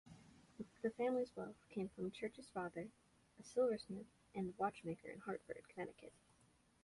The 0.81 0.89
family's 0.89 1.31
wealth 1.35 1.63
came 1.69 1.89
from 1.89 2.09
Church's 2.09 2.49
father, 2.49 2.87
a 3.39 3.43
silversmith 3.43 4.07
and 4.33 4.51
watchmaker 4.57 5.09
in 5.11 5.19
Hartford, 5.19 5.61
Connecticut. 5.69 6.13